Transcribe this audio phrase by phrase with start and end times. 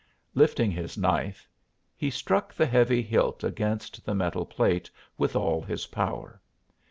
[0.33, 1.47] Lifting his knife
[1.95, 6.41] he struck the heavy hilt against the metal plate with all his power.